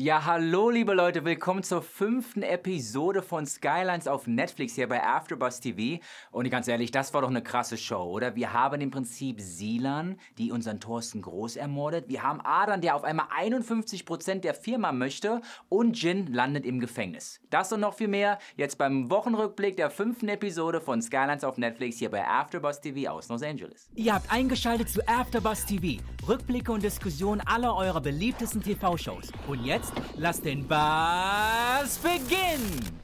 [0.00, 5.58] Ja, hallo liebe Leute, willkommen zur fünften Episode von Skylines auf Netflix hier bei AfterBuzz
[5.58, 6.00] TV.
[6.30, 8.36] Und ganz ehrlich, das war doch eine krasse Show, oder?
[8.36, 12.04] Wir haben im Prinzip Silan, die unseren Thorsten Groß ermordet.
[12.06, 15.40] Wir haben Adan, der auf einmal 51% der Firma möchte.
[15.68, 17.40] Und Jin landet im Gefängnis.
[17.50, 21.98] Das und noch viel mehr jetzt beim Wochenrückblick der fünften Episode von Skylines auf Netflix
[21.98, 23.90] hier bei AfterBuzz TV aus Los Angeles.
[23.96, 26.00] Ihr habt eingeschaltet zu AfterBuzz TV.
[26.28, 29.32] Rückblicke und Diskussionen aller eurer beliebtesten TV-Shows.
[29.48, 32.98] Und jetzt lasst den Bass beginnen!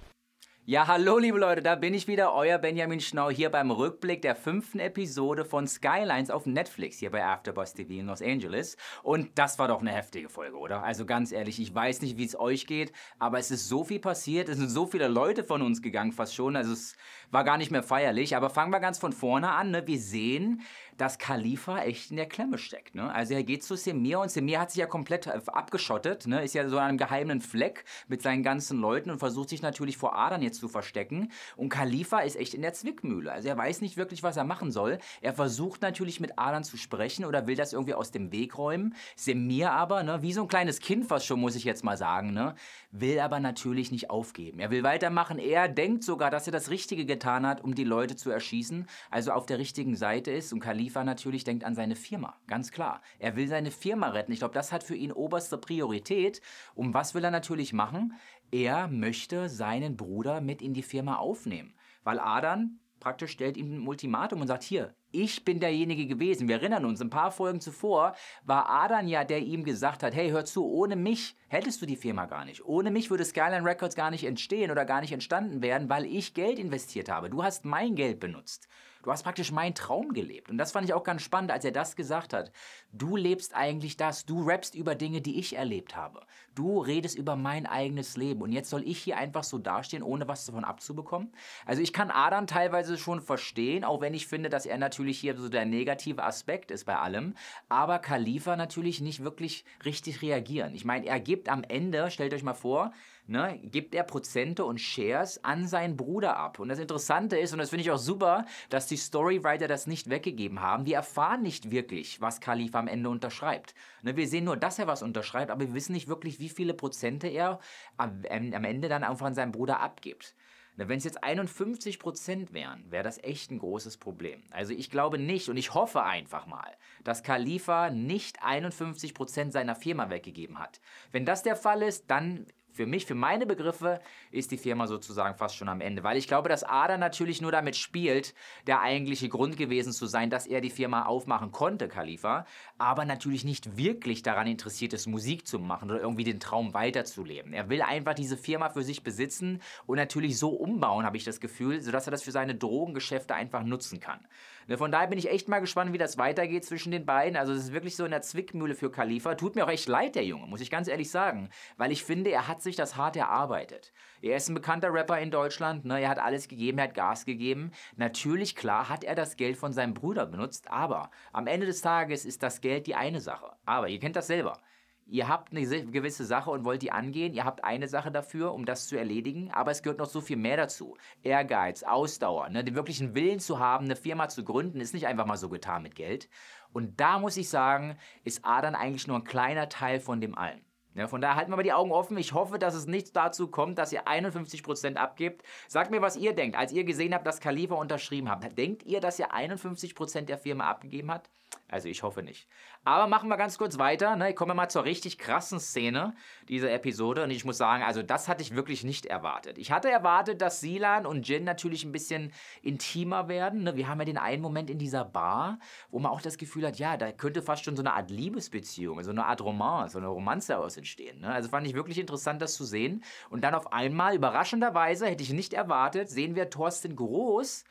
[0.67, 4.35] Ja, hallo liebe Leute, da bin ich wieder, euer Benjamin Schnau hier beim Rückblick der
[4.35, 8.79] fünften Episode von Skylines auf Netflix hier bei AfterBuzz TV in Los Angeles.
[9.03, 10.83] Und das war doch eine heftige Folge, oder?
[10.83, 14.01] Also ganz ehrlich, ich weiß nicht, wie es euch geht, aber es ist so viel
[14.01, 16.97] passiert, es sind so viele Leute von uns gegangen fast schon, also es
[17.31, 18.37] war gar nicht mehr feierlich.
[18.37, 19.87] Aber fangen wir ganz von vorne an, ne?
[19.87, 20.63] Wir sehen,
[20.97, 22.95] dass Khalifa echt in der Klemme steckt.
[22.95, 23.13] Ne?
[23.13, 26.43] Also er geht zu Semir und Semir hat sich ja komplett äh, abgeschottet, ne?
[26.43, 29.97] ist ja so an einem geheimen Fleck mit seinen ganzen Leuten und versucht sich natürlich
[29.97, 31.31] vor Adern jetzt zu verstecken.
[31.57, 33.33] Und Khalifa ist echt in der Zwickmühle.
[33.33, 34.99] Also er weiß nicht wirklich, was er machen soll.
[35.21, 38.95] Er versucht natürlich mit Adern zu sprechen oder will das irgendwie aus dem Weg räumen.
[39.17, 42.33] Semir aber, ne, wie so ein kleines Kind fast schon, muss ich jetzt mal sagen,
[42.33, 42.55] ne,
[42.91, 44.61] will aber natürlich nicht aufgeben.
[44.61, 45.39] Er will weitermachen.
[45.39, 49.33] Er denkt sogar, dass er das Richtige getan hat, um die Leute zu erschießen, also
[49.33, 50.53] auf der richtigen Seite ist.
[50.53, 53.01] Und Khalifa natürlich denkt an seine Firma, ganz klar.
[53.19, 54.33] Er will seine Firma retten.
[54.33, 56.41] Ich glaube, das hat für ihn oberste Priorität.
[56.75, 58.15] Und was will er natürlich machen?
[58.51, 61.75] Er möchte seinen Bruder mit in die Firma aufnehmen.
[62.03, 66.49] Weil Adan praktisch stellt ihm ein Ultimatum und sagt, hier, ich bin derjenige gewesen.
[66.49, 68.15] Wir erinnern uns, ein paar Folgen zuvor
[68.45, 71.97] war Adan ja, der ihm gesagt hat, hey, hör zu, ohne mich hättest du die
[71.97, 72.65] Firma gar nicht.
[72.65, 76.35] Ohne mich würde Skyline Records gar nicht entstehen oder gar nicht entstanden werden, weil ich
[76.35, 77.31] Geld investiert habe.
[77.31, 78.69] Du hast mein Geld benutzt.
[79.05, 80.51] Du hast praktisch meinen Traum gelebt.
[80.51, 82.51] Und das fand ich auch ganz spannend, als er das gesagt hat.
[82.91, 84.25] Du lebst eigentlich das.
[84.25, 86.23] Du rappst über Dinge, die ich erlebt habe.
[86.55, 88.41] Du redest über mein eigenes Leben.
[88.41, 91.33] Und jetzt soll ich hier einfach so dastehen, ohne was davon abzubekommen?
[91.67, 95.37] Also ich kann Adam teilweise schon verstehen, auch wenn ich finde, dass er natürlich hier
[95.37, 97.35] so der negative Aspekt ist bei allem.
[97.69, 100.75] Aber Khalifa natürlich nicht wirklich richtig reagieren.
[100.75, 102.93] Ich meine, er gibt am Ende, stellt euch mal vor,
[103.27, 106.59] ne, gibt er Prozente und Shares an seinen Bruder ab.
[106.59, 110.11] Und das Interessante ist, und das finde ich auch super, dass die Storywriter das nicht
[110.11, 110.87] weggegeben haben.
[110.87, 113.75] Wir erfahren nicht wirklich, was Khalifa am Ende unterschreibt.
[114.03, 116.75] Ne, wir sehen nur, dass er was unterschreibt, aber wir wissen nicht wirklich, wie viele
[116.75, 117.59] Prozente er
[117.97, 120.35] am, am Ende dann einfach an seinen Bruder abgibt.
[120.77, 124.43] Ne, wenn es jetzt 51 Prozent wären, wäre das echt ein großes Problem.
[124.51, 129.77] Also ich glaube nicht und ich hoffe einfach mal, dass Khalifa nicht 51 Prozent seiner
[129.77, 130.81] Firma weggegeben hat.
[131.13, 135.37] Wenn das der Fall ist, dann für mich, für meine Begriffe, ist die Firma sozusagen
[135.37, 136.03] fast schon am Ende.
[136.03, 138.35] Weil ich glaube, dass Ada natürlich nur damit spielt,
[138.67, 142.47] der eigentliche Grund gewesen zu sein, dass er die Firma aufmachen konnte, Khalifa,
[142.77, 147.53] aber natürlich nicht wirklich daran interessiert ist, Musik zu machen oder irgendwie den Traum weiterzuleben.
[147.53, 151.41] Er will einfach diese Firma für sich besitzen und natürlich so umbauen, habe ich das
[151.41, 154.27] Gefühl, sodass er das für seine Drogengeschäfte einfach nutzen kann.
[154.67, 157.37] Ne, von daher bin ich echt mal gespannt, wie das weitergeht zwischen den beiden.
[157.37, 159.35] Also es ist wirklich so in der Zwickmühle für Khalifa.
[159.35, 161.51] Tut mir auch echt leid, der Junge, muss ich ganz ehrlich sagen.
[161.77, 163.93] Weil ich finde, er hat sich das hart erarbeitet.
[164.23, 166.01] Er ist ein bekannter Rapper in Deutschland, ne?
[166.01, 167.73] er hat alles gegeben, er hat Gas gegeben.
[167.97, 172.25] Natürlich, klar, hat er das Geld von seinem Bruder benutzt, aber am Ende des Tages
[172.25, 173.53] ist das Geld die eine Sache.
[173.67, 174.59] Aber ihr kennt das selber.
[175.07, 177.35] Ihr habt eine gewisse Sache und wollt die angehen.
[177.35, 179.51] Ihr habt eine Sache dafür, um das zu erledigen.
[179.51, 180.97] Aber es gehört noch so viel mehr dazu.
[181.23, 182.65] Ehrgeiz, Ausdauer, ne?
[182.65, 185.83] den wirklichen Willen zu haben, eine Firma zu gründen, ist nicht einfach mal so getan
[185.83, 186.29] mit Geld.
[186.73, 190.65] Und da muss ich sagen, ist Adern eigentlich nur ein kleiner Teil von dem allen.
[190.95, 192.17] Ja, von daher halten wir mal die Augen offen.
[192.17, 195.43] Ich hoffe, dass es nicht dazu kommt, dass ihr 51% abgibt.
[195.67, 198.57] Sagt mir, was ihr denkt, als ihr gesehen habt, dass Khalifa unterschrieben habt.
[198.57, 201.31] Denkt ihr, dass er 51% der Firma abgegeben hat?
[201.75, 202.47] Also ich hoffe nicht.
[202.85, 204.15] Aber machen wir ganz kurz weiter.
[204.15, 204.31] Ne?
[204.31, 206.15] Ich komme mal zur richtig krassen Szene
[206.49, 207.25] dieser Episode.
[207.25, 209.59] Und ich muss sagen, also das hatte ich wirklich nicht erwartet.
[209.59, 213.65] Ich hatte erwartet, dass Silan und Jin natürlich ein bisschen intimer werden.
[213.65, 213.75] Ne?
[213.75, 215.59] Wir haben ja den einen Moment in dieser Bar,
[215.91, 219.03] wo man auch das Gefühl hat, ja, da könnte fast schon so eine Art Liebesbeziehung,
[219.03, 221.23] so eine Art Roman, so eine Romanze aus entstehen.
[221.23, 221.33] Ne?
[221.33, 223.03] Also fand ich wirklich interessant, das zu sehen.
[223.31, 227.65] Und dann auf einmal, überraschenderweise, hätte ich nicht erwartet, sehen wir Thorsten Groß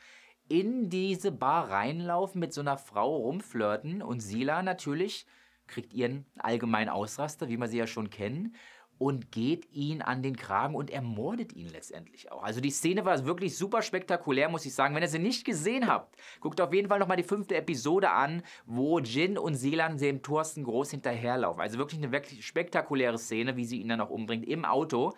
[0.48, 5.26] in diese Bar reinlaufen, mit so einer Frau rumflirten und Sila natürlich
[5.66, 8.54] kriegt ihren allgemeinen Ausraster, wie wir sie ja schon kennen,
[8.98, 12.42] und geht ihn an den Kragen und ermordet ihn letztendlich auch.
[12.42, 14.94] Also die Szene war wirklich super spektakulär, muss ich sagen.
[14.94, 18.42] Wenn ihr sie nicht gesehen habt, guckt auf jeden Fall nochmal die fünfte Episode an,
[18.66, 21.60] wo Jin und Selan dem Thorsten Groß hinterherlaufen.
[21.60, 25.12] Also wirklich eine wirklich spektakuläre Szene, wie sie ihn dann auch umbringt im Auto.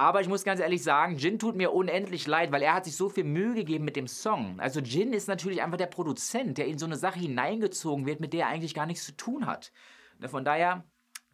[0.00, 2.96] Aber ich muss ganz ehrlich sagen, Jin tut mir unendlich leid, weil er hat sich
[2.96, 4.58] so viel Mühe gegeben mit dem Song.
[4.58, 8.32] Also Jin ist natürlich einfach der Produzent, der in so eine Sache hineingezogen wird, mit
[8.32, 9.72] der er eigentlich gar nichts zu tun hat.
[10.18, 10.84] Ne, von daher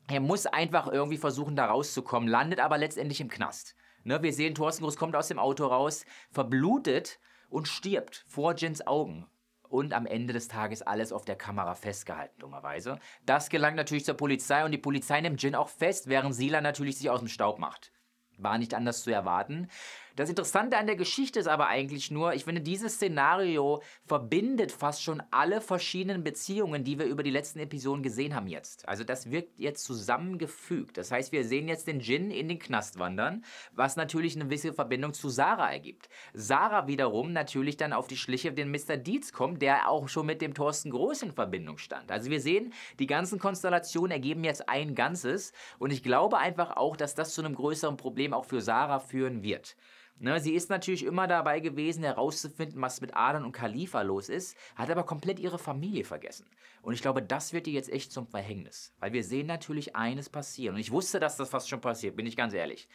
[0.09, 3.77] Er muss einfach irgendwie versuchen, da rauszukommen, landet aber letztendlich im Knast.
[4.03, 8.85] Ne, wir sehen, Thorsten Groß kommt aus dem Auto raus, verblutet und stirbt vor Jins
[8.85, 9.29] Augen.
[9.69, 12.99] Und am Ende des Tages alles auf der Kamera festgehalten, dummerweise.
[13.27, 16.99] Das gelangt natürlich zur Polizei und die Polizei nimmt Jin auch fest, während Sila natürlich
[16.99, 17.93] sich aus dem Staub macht.
[18.39, 19.69] War nicht anders zu erwarten.
[20.17, 25.03] Das Interessante an der Geschichte ist aber eigentlich nur, ich finde, dieses Szenario verbindet fast
[25.03, 28.89] schon alle verschiedenen Beziehungen, die wir über die letzten Episoden gesehen haben jetzt.
[28.89, 30.97] Also das wirkt jetzt zusammengefügt.
[30.97, 34.73] Das heißt, wir sehen jetzt den Jin in den Knast wandern, was natürlich eine gewisse
[34.73, 36.09] Verbindung zu Sarah ergibt.
[36.33, 38.97] Sarah wiederum natürlich dann auf die Schliche den Mr.
[38.97, 42.11] Dietz kommt, der auch schon mit dem Thorsten Groß in Verbindung stand.
[42.11, 46.97] Also wir sehen, die ganzen Konstellationen ergeben jetzt ein Ganzes und ich glaube einfach auch,
[46.97, 49.77] dass das zu einem größeren Problem auch für Sarah führen wird.
[50.19, 54.57] Ne, sie ist natürlich immer dabei gewesen, herauszufinden, was mit Adan und Khalifa los ist,
[54.75, 56.49] hat aber komplett ihre Familie vergessen.
[56.81, 58.95] Und ich glaube, das wird ihr jetzt echt zum Verhängnis.
[58.99, 60.77] Weil wir sehen natürlich eines passieren.
[60.77, 62.89] Und ich wusste, dass das fast schon passiert, bin ich ganz ehrlich.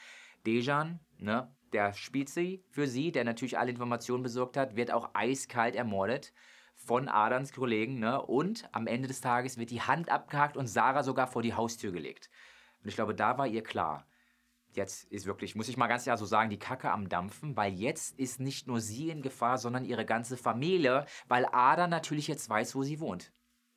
[0.47, 5.11] Dejan, ne, der spielt sie für sie, der natürlich alle Informationen besorgt hat, wird auch
[5.13, 6.33] eiskalt ermordet
[6.75, 7.99] von Adans Kollegen.
[7.99, 8.19] Ne?
[8.21, 11.91] Und am Ende des Tages wird die Hand abgehakt und Sarah sogar vor die Haustür
[11.91, 12.29] gelegt.
[12.81, 14.07] Und ich glaube, da war ihr klar,
[14.75, 17.73] jetzt ist wirklich, muss ich mal ganz klar so sagen, die Kacke am Dampfen, weil
[17.73, 22.49] jetzt ist nicht nur sie in Gefahr, sondern ihre ganze Familie, weil Ada natürlich jetzt
[22.49, 23.31] weiß, wo sie wohnt.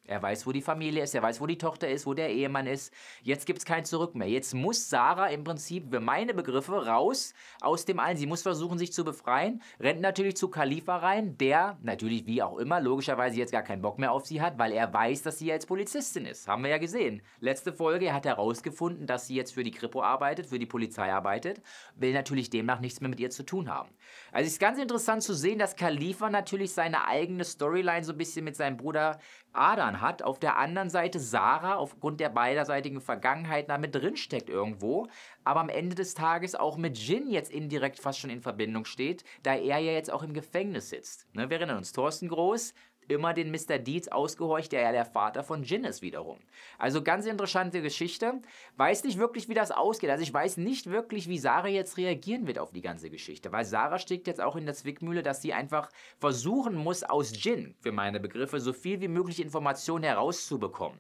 [0.07, 2.67] Er weiß, wo die Familie ist, er weiß, wo die Tochter ist, wo der Ehemann
[2.67, 2.93] ist.
[3.23, 4.29] Jetzt gibt es kein Zurück mehr.
[4.29, 8.19] Jetzt muss Sarah im Prinzip, für meine Begriffe, raus aus dem Allen.
[8.19, 9.63] Sie muss versuchen, sich zu befreien.
[9.81, 13.99] Rennt natürlich zu Khalifa rein, der natürlich wie auch immer logischerweise jetzt gar keinen Bock
[13.99, 16.49] mehr auf sie hat, weil er weiß, dass sie jetzt Polizistin ist.
[16.49, 17.23] Haben wir ja gesehen.
[17.41, 21.11] Letzte Folge, er hat herausgefunden, dass sie jetzt für die Kripo arbeitet, für die Polizei
[21.11, 21.63] arbeitet,
[21.97, 23.89] will natürlich demnach nichts mehr mit ihr zu tun haben.
[24.33, 28.19] Also es ist ganz interessant zu sehen, dass Khalifa natürlich seine eigene Storyline so ein
[28.19, 29.19] bisschen mit seinem Bruder
[29.55, 30.23] Adan hat.
[30.23, 35.09] Auf der anderen Seite Sarah aufgrund der beiderseitigen Vergangenheit damit drinsteckt irgendwo,
[35.45, 39.25] aber am Ende des Tages auch mit Jin jetzt indirekt fast schon in Verbindung steht,
[39.43, 41.27] da er ja jetzt auch im Gefängnis sitzt.
[41.35, 42.75] Ne, wir erinnern uns, Thorsten Groß,
[43.09, 43.79] immer den Mr.
[43.79, 46.39] Deeds ausgehorcht, der ja der Vater von Jin ist wiederum.
[46.79, 48.41] Also ganz interessante Geschichte.
[48.77, 50.11] Weiß nicht wirklich, wie das ausgeht.
[50.11, 53.53] Also ich weiß nicht wirklich, wie Sarah jetzt reagieren wird auf die ganze Geschichte.
[53.53, 57.75] Weil Sarah steckt jetzt auch in der Zwickmühle, dass sie einfach versuchen muss, aus Jin,
[57.81, 60.99] für meine Begriffe, so viel wie möglich Informationen herauszubekommen.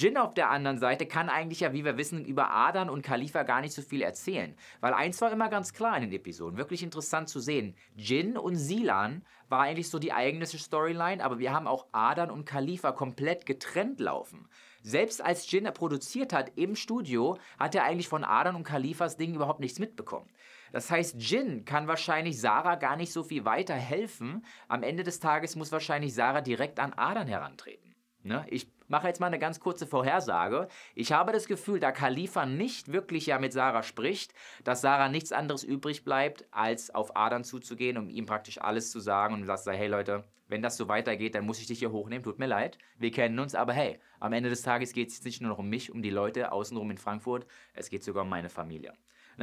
[0.00, 3.42] Jin auf der anderen Seite kann eigentlich ja, wie wir wissen, über Adan und Khalifa
[3.42, 4.56] gar nicht so viel erzählen.
[4.80, 7.76] Weil eins war immer ganz klar in den Episoden, wirklich interessant zu sehen.
[7.96, 12.46] Jin und Silan war eigentlich so die eigentliche Storyline, aber wir haben auch Adan und
[12.46, 14.48] Khalifa komplett getrennt laufen.
[14.82, 19.34] Selbst als Jin produziert hat im Studio, hat er eigentlich von Adan und Khalifas Ding
[19.34, 20.30] überhaupt nichts mitbekommen.
[20.72, 24.46] Das heißt, Jin kann wahrscheinlich Sarah gar nicht so viel weiter helfen.
[24.68, 27.94] Am Ende des Tages muss wahrscheinlich Sarah direkt an Adan herantreten.
[28.22, 28.46] Ne?
[28.48, 30.68] Ich mache jetzt mal eine ganz kurze Vorhersage.
[30.94, 34.34] Ich habe das Gefühl, da Khalifa nicht wirklich ja mit Sarah spricht,
[34.64, 39.00] dass Sarah nichts anderes übrig bleibt, als auf Adan zuzugehen, um ihm praktisch alles zu
[39.00, 42.24] sagen und sagt, hey Leute, wenn das so weitergeht, dann muss ich dich hier hochnehmen,
[42.24, 45.24] tut mir leid, wir kennen uns, aber hey, am Ende des Tages geht es jetzt
[45.24, 48.28] nicht nur noch um mich, um die Leute außenrum in Frankfurt, es geht sogar um
[48.28, 48.92] meine Familie.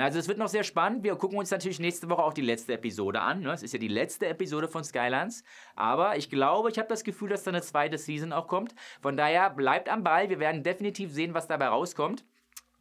[0.04, 1.04] Also es wird noch sehr spannend.
[1.04, 3.42] Wir gucken uns natürlich nächste Woche auch die letzte Episode an.
[3.42, 3.52] Ne?
[3.52, 5.44] Es ist ja die letzte Episode von Skylands.
[5.76, 8.76] Aber ich glaube, ich habe das Gefühl, dass da eine zweite Season auch kommt.
[9.02, 10.30] Von daher bleibt am Ball.
[10.30, 12.24] Wir werden definitiv sehen, was dabei rauskommt.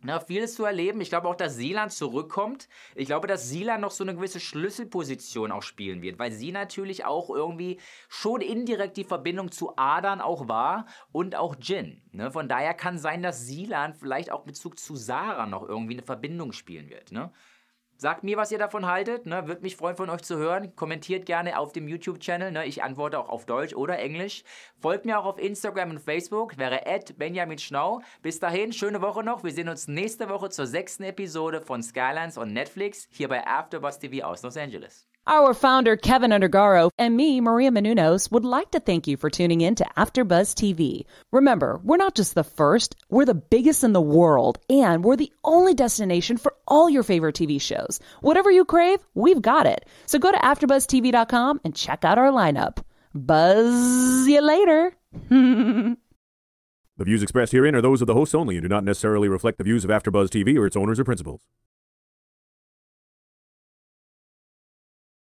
[0.07, 1.01] Na, vieles zu erleben.
[1.01, 2.69] Ich glaube auch, dass Silan zurückkommt.
[2.95, 7.05] Ich glaube, dass Silan noch so eine gewisse Schlüsselposition auch spielen wird, weil sie natürlich
[7.05, 12.03] auch irgendwie schon indirekt die Verbindung zu Adan auch war und auch Jin.
[12.13, 12.31] Ne?
[12.31, 16.53] Von daher kann sein, dass Silan vielleicht auch Bezug zu Sarah noch irgendwie eine Verbindung
[16.53, 17.11] spielen wird.
[17.11, 17.33] Ne?
[17.99, 19.27] Sagt mir, was ihr davon haltet.
[19.27, 19.47] Ne?
[19.47, 20.77] Würde mich freuen, von euch zu hören.
[20.77, 22.51] Kommentiert gerne auf dem YouTube-Channel.
[22.51, 22.67] Ne?
[22.67, 24.45] Ich antworte auch auf Deutsch oder Englisch.
[24.79, 26.59] Folgt mir auch auf Instagram und Facebook.
[26.59, 26.83] Wäre
[27.17, 28.03] Benjamin Schnau.
[28.21, 29.45] Bis dahin, schöne Woche noch.
[29.45, 33.99] Wir sehen uns nächste Woche zur sechsten Episode von Skylines on Netflix hier bei AfterBuzz
[33.99, 35.07] TV aus Los Angeles.
[35.29, 39.61] Our founder, Kevin Undergaro, and me, Maria Menunos, would like to thank you for tuning
[39.61, 41.05] in to AfterBuzz TV.
[41.33, 45.33] Remember, we're not just the first, we're the biggest in the world, and we're the
[45.43, 47.99] only destination for all your favorite TV shows.
[48.21, 49.85] Whatever you crave, we've got it.
[50.07, 52.79] So go to AfterBuzzTV.com and check out our lineup.
[53.13, 54.95] Buzz you later.
[55.29, 55.97] the
[57.01, 59.65] views expressed herein are those of the hosts only and do not necessarily reflect the
[59.65, 61.43] views of AfterBuzz TV or its owners or principals.